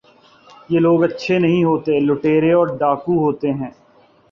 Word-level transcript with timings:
یہ 0.69 0.79
لوگ 0.79 1.03
اچھے 1.03 1.35
نہیں 1.39 1.63
ہوتے، 1.63 1.91
لٹیرے 2.07 2.51
اور 2.53 2.67
ڈاکو 2.79 3.13
ہوتے 3.19 3.47
ہیں۔ 3.53 3.71